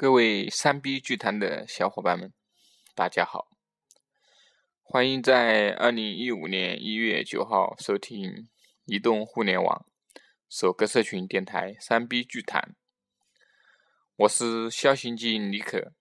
[0.00, 2.32] 各位三 B 剧坛的小伙伴们，
[2.94, 3.50] 大家好！
[4.82, 8.48] 欢迎在二零一五年一月九号收听
[8.86, 9.84] 移动互联网
[10.48, 12.74] 首个社群电台三 B 剧坛。
[14.16, 15.92] 我是肖行进李可。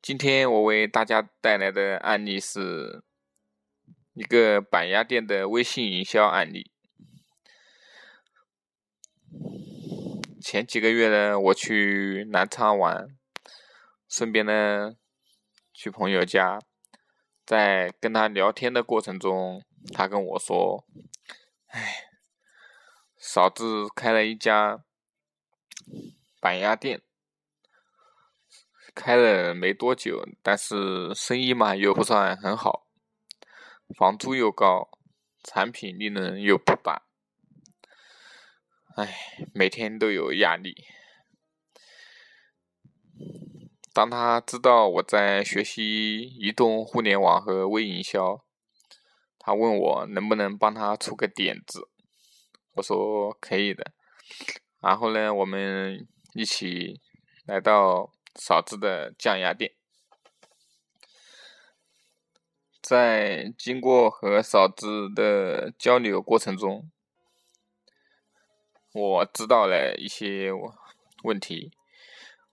[0.00, 3.04] 今天我为大家带来的案例是
[4.14, 6.71] 一个板鸭店的微信营销案例。
[10.44, 13.16] 前几个月呢，我去南昌玩，
[14.08, 14.96] 顺便呢
[15.72, 16.58] 去朋友家，
[17.46, 19.62] 在跟他聊天的过程中，
[19.94, 20.84] 他跟我说
[21.70, 22.08] ：“哎，
[23.16, 24.82] 嫂子开了一家
[26.40, 27.00] 板鸭店，
[28.96, 32.88] 开了没多久，但是生意嘛又不算很好，
[33.96, 34.90] 房租又高，
[35.44, 37.06] 产品利润又不大。”
[38.94, 39.08] 唉，
[39.54, 40.84] 每天都有压力。
[43.94, 48.44] 当他知道我在学习移动互联网和微营销，
[49.38, 51.88] 他问我能不能帮他出个点子。
[52.74, 53.92] 我说可以的。
[54.82, 57.00] 然后呢，我们一起
[57.46, 59.72] 来到嫂子的酱鸭店。
[62.82, 66.90] 在经过和嫂子的交流过程中，
[68.92, 70.50] 我知道了一些
[71.22, 71.72] 问题，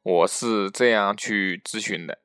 [0.01, 2.21] 我是这样去咨询的。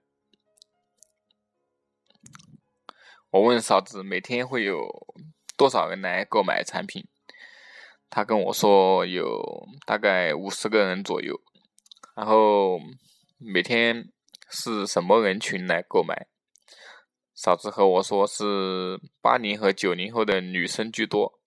[3.31, 4.89] 我问嫂子每天会有
[5.57, 7.09] 多少人来购买产品，
[8.09, 11.41] 她跟我说有大概五十个人左右。
[12.15, 12.79] 然后
[13.39, 14.13] 每天
[14.49, 16.29] 是什么人群来购买？
[17.35, 21.41] 嫂子和我说是八零和九零后的女生居多。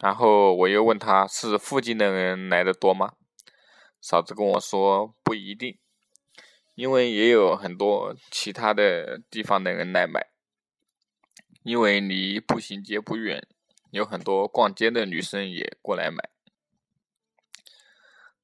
[0.00, 3.14] 然后我又问他是附近的人来的多吗？
[4.00, 5.76] 嫂子跟我说不一定，
[6.76, 10.28] 因为也有很多其他的地方的人来买，
[11.64, 13.44] 因为离步行街不远，
[13.90, 16.30] 有很多逛街的女生也过来买。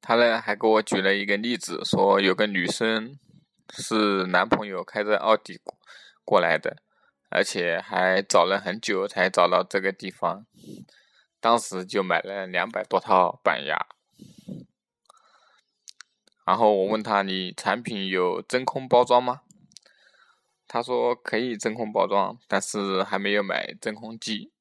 [0.00, 3.17] 他呢还给我举了一个例子，说有个女生
[3.71, 5.61] 是男朋友开着奥迪
[6.25, 6.79] 过来的，
[7.31, 10.45] 而且还找了很久才找到这个地方。
[11.44, 13.77] 当时就买了两百多套板鸭，
[16.47, 19.43] 然后我问他：“你产品有真空包装吗？”
[20.66, 24.53] 他说：“可以真空包装，但是还没有买真空机。”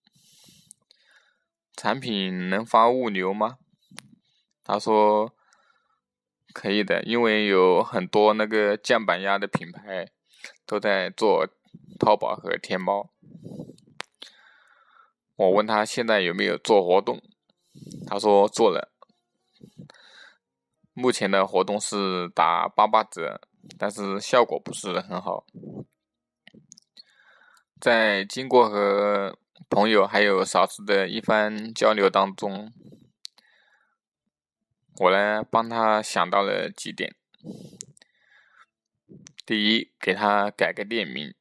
[1.74, 3.60] 产品能发物流吗？
[4.62, 5.34] 他说
[6.52, 10.10] ：“可以的，因为有很多那个酱板鸭的品牌
[10.66, 11.48] 都在做
[11.98, 13.14] 淘宝和天猫。”
[15.44, 17.22] 我问他现在有没有做活动，
[18.08, 18.94] 他说做了，
[20.94, 23.42] 目前的活动是打八八折，
[23.78, 25.46] 但是效果不是很好。
[27.82, 29.38] 在经过和
[29.70, 32.72] 朋友还有嫂子的一番交流当中，
[34.96, 37.14] 我呢帮他想到了几点：
[39.46, 41.34] 第一，给他改个店名。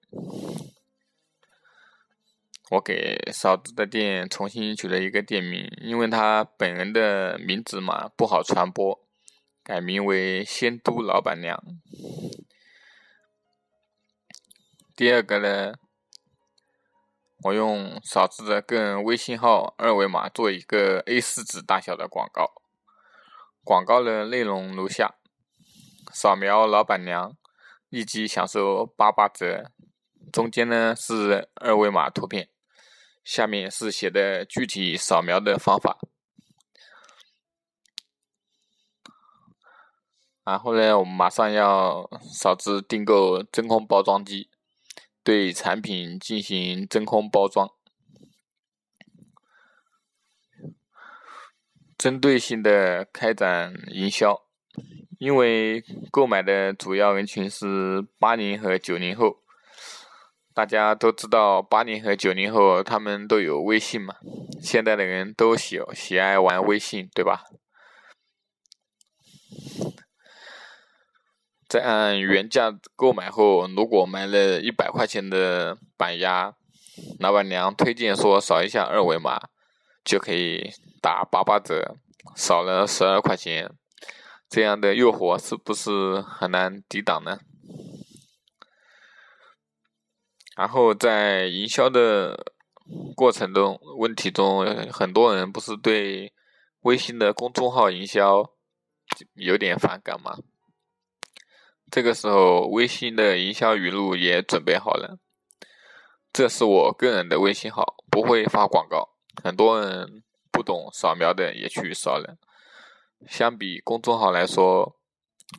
[2.72, 8.98] 我给嫂子的店重新取了一个店名，因为她本人的名字嘛不好传播，
[9.62, 11.62] 改名为仙都老板娘。
[14.96, 15.74] 第二个呢，
[17.42, 22.54] 我用嫂子的个人微信号二维码做一个 A4 纸大小的广告，
[23.62, 25.16] 广告的内容如下：
[26.10, 27.36] 扫描老板娘，
[27.90, 29.70] 立即享受八八折。
[30.32, 32.48] 中间呢是二维码图片。
[33.24, 35.98] 下面是写的具体扫描的方法，
[40.44, 44.50] 然后呢，我们马上要嫂子订购真空包装机，
[45.22, 47.70] 对产品进行真空包装，
[51.96, 54.42] 针对性的开展营销，
[55.18, 59.38] 因为购买的主要人群是八零和九零后。
[60.54, 64.16] 大家都知道，八零和九零后他们都有微信嘛，
[64.60, 67.44] 现在的人都喜喜爱玩微信，对吧？
[71.66, 76.52] 在按原价购买后，如果买了一百块钱的板鸭，
[77.18, 79.40] 老板娘推荐说扫一下二维码
[80.04, 80.70] 就可以
[81.00, 81.96] 打八八折，
[82.36, 83.72] 少了十二块钱，
[84.50, 87.38] 这样的诱惑是不是很难抵挡呢？
[90.56, 92.54] 然后在营销的
[93.16, 96.32] 过程中，问题中，很多人不是对
[96.82, 98.50] 微信的公众号营销
[99.34, 100.38] 有点反感吗？
[101.90, 105.18] 这个时候，微信的营销语录也准备好了。
[106.32, 109.10] 这是我个人的微信号，不会发广告。
[109.42, 112.38] 很多人不懂扫描的也去扫了。
[113.28, 114.96] 相比公众号来说，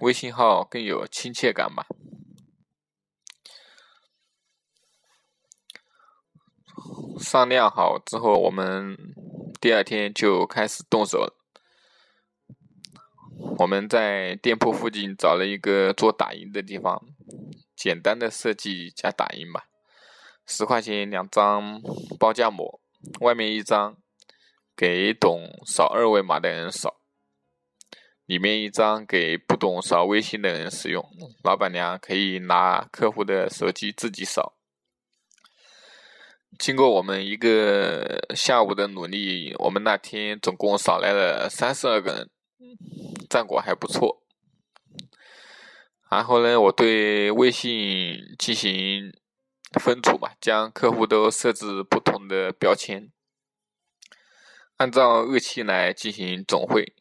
[0.02, 1.86] 微信号更有亲切感吧。
[7.24, 8.98] 商量好之后，我们
[9.62, 11.34] 第二天就开始动手。
[13.58, 17.02] 我们在店铺附近找了一个做打印的地方，
[17.76, 19.64] 简单的设计加打印吧。
[20.46, 21.82] 十块钱两张
[22.20, 22.82] 包价膜，
[23.22, 23.96] 外面一张
[24.76, 26.98] 给懂扫二维码的人扫，
[28.26, 31.04] 里面一张给不懂扫微信的人使用。
[31.44, 34.58] 老板娘可以拿客户的手机自己扫。
[36.64, 42.30] 经过我们一个下午的努力，我们那天总共扫来了三十二个人，
[43.30, 44.24] 战果还不错。
[46.10, 49.12] 然后呢，我对微信进行。
[49.82, 53.12] 分组吧，将客户都设置不同的标签，
[54.78, 56.94] 按照日期来进行总汇。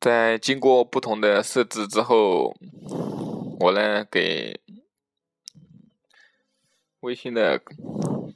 [0.00, 2.56] 在经过不同的设置之后，
[3.60, 4.61] 我呢给
[7.02, 7.60] 微信的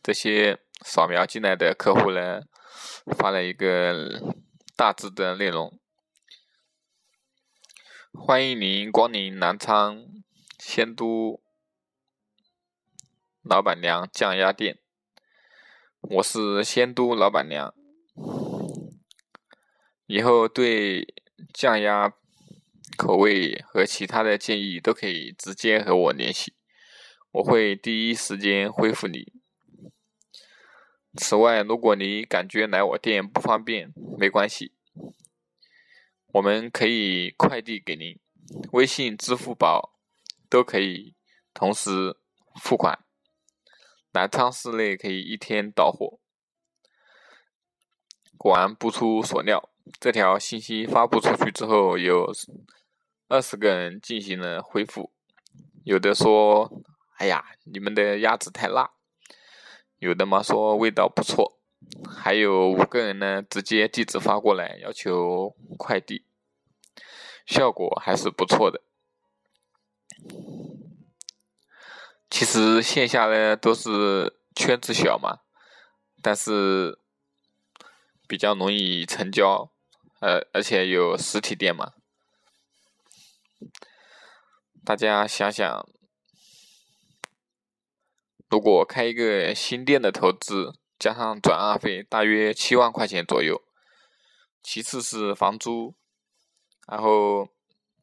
[0.03, 2.43] 这些扫描进来的客户呢
[3.17, 4.35] 发了一个
[4.75, 5.79] 大致的内容。
[8.13, 10.05] 欢迎您光临南昌
[10.59, 11.41] 仙都
[13.43, 14.81] 老板娘酱鸭店，
[16.01, 17.73] 我是仙都老板娘。
[20.07, 21.15] 以后对
[21.55, 22.13] 酱鸭
[22.97, 26.55] 口味和其他的建议都可以直接和我联系，
[27.37, 29.31] 我会第一时间回复你。
[31.19, 34.73] 此外，如果你感觉来我店不方便，没关系。
[36.29, 38.19] 我们可以快递给您，
[38.73, 39.99] 微信、支付宝
[40.49, 41.15] 都可以
[41.53, 42.17] 同时
[42.63, 43.05] 付款。
[44.13, 46.19] 南昌市内可以一天到货。
[48.39, 49.69] 果然不出所料，
[50.01, 52.33] 这条信息发布出去之后，有
[53.29, 55.13] 二十个人进行了回复。
[55.85, 56.83] 有的说
[57.17, 58.93] ：“哎呀，你们的鸭子太辣。”
[59.99, 61.59] 有的嘛说味道不错。
[62.07, 66.25] 还有五个人呢，直接地址发过来，要求快递，
[67.47, 68.83] 效果还是不错的。
[72.29, 75.41] 其实线下呢都是圈子小嘛，
[76.23, 76.99] 但是
[78.27, 79.71] 比较容易成交，
[80.21, 81.93] 呃，而且有实体店嘛。
[84.85, 85.89] 大家想想，
[88.49, 90.73] 如果开一个新店的投资。
[90.99, 93.63] 加上转让费大约七万块钱左右，
[94.63, 95.95] 其次是房租，
[96.89, 97.51] 然后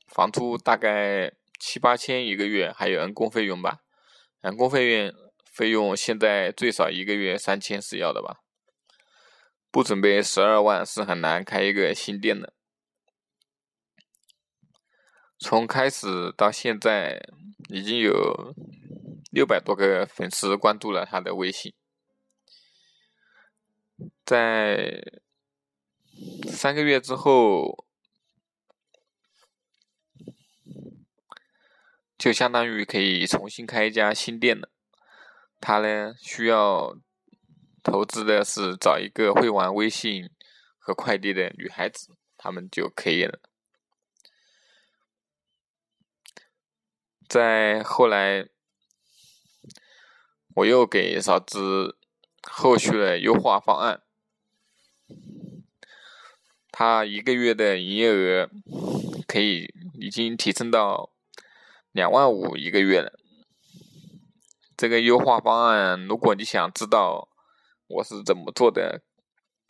[0.05, 3.79] 房租大概七八千一个月，还有人工费用吧，
[4.41, 5.13] 人工费用
[5.43, 8.41] 费用现在最少一个月三千是要的吧，
[9.71, 12.53] 不准备十二万是很难开一个新店的。
[15.39, 17.19] 从开始到现在，
[17.69, 18.53] 已经有
[19.33, 21.73] 六百多个粉丝关注了他的微信。
[24.23, 25.03] 在
[26.51, 27.83] 三个月之后，
[32.15, 34.69] 就相当于可以重新开一家新店了。
[35.59, 36.95] 他呢，需要
[37.81, 40.29] 投资的是找一个会玩微信
[40.77, 43.39] 和快递的女孩子，他们就可以了。
[47.27, 48.47] 在后来，
[50.55, 51.97] 我又给嫂子。
[52.45, 54.01] 后续的优化方案，
[56.71, 58.49] 他一个月的营业额
[59.25, 61.13] 可以已经提升到
[61.93, 63.17] 两万五一个月了。
[64.75, 67.29] 这个优化方案，如果你想知道
[67.87, 69.01] 我是怎么做的，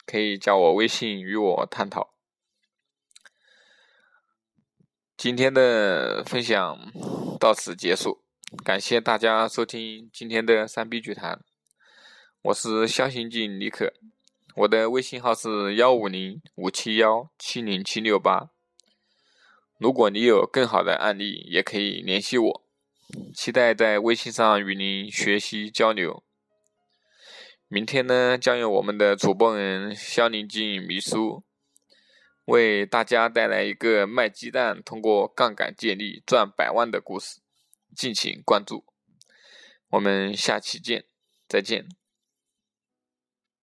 [0.07, 2.15] 可以加我微信与我探讨。
[5.15, 6.91] 今天的分享
[7.39, 8.22] 到此结束，
[8.61, 11.43] 感谢大家收听今天的三 B 剧谈。
[12.43, 13.91] 我是肖刑警李可，
[14.55, 18.49] 我的微信号是幺五零五七幺七零七六八。
[19.79, 22.63] 如果你有更好的案例，也可以联系我。
[23.33, 26.23] 期待在微信上与您学习交流。
[27.67, 31.43] 明天呢，将由我们的主播人肖宁静秘书
[32.45, 37.39] 为大家带来一个卖鸡蛋通过杠杆借力赚百万的故事，
[37.95, 38.85] 敬请关注。
[39.89, 41.05] 我们下期见，
[41.47, 42.02] 再见。